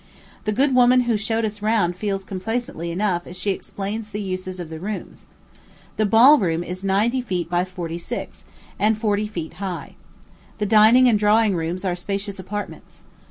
The 0.45 0.51
good 0.51 0.73
woman 0.73 1.01
who 1.01 1.15
showed 1.15 1.45
us 1.45 1.61
round 1.61 1.95
feels 1.95 2.23
complacently 2.23 2.89
enough 2.89 3.27
as 3.27 3.37
she 3.37 3.51
explains 3.51 4.09
the 4.09 4.19
uses 4.19 4.59
of 4.59 4.71
the 4.71 4.79
rooms. 4.79 5.27
The 5.97 6.07
ball 6.07 6.39
room 6.39 6.63
is 6.63 6.83
ninety 6.83 7.21
feet 7.21 7.51
by 7.51 7.65
forty 7.65 7.99
six, 7.99 8.43
and 8.79 8.97
forty 8.97 9.27
feet 9.27 9.53
high. 9.61 9.93
The 10.57 10.65
dining 10.65 11.07
and 11.07 11.19
drawing 11.19 11.55
rooms 11.55 11.85
are 11.85 11.95
spacious 11.95 12.39
apartments. 12.39 13.03